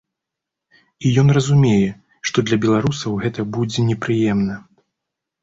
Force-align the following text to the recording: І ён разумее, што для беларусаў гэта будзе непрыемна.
І 1.07 1.11
ён 1.23 1.27
разумее, 1.37 1.91
што 2.31 2.37
для 2.49 2.57
беларусаў 2.65 3.11
гэта 3.27 3.47
будзе 3.59 3.87
непрыемна. 3.93 4.59